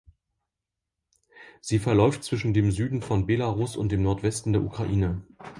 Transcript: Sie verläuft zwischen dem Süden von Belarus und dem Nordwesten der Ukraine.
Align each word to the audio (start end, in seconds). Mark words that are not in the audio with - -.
Sie 1.61 1.77
verläuft 1.77 2.23
zwischen 2.23 2.55
dem 2.55 2.71
Süden 2.71 3.03
von 3.03 3.27
Belarus 3.27 3.77
und 3.77 3.91
dem 3.91 4.01
Nordwesten 4.01 4.51
der 4.51 4.63
Ukraine. 4.63 5.21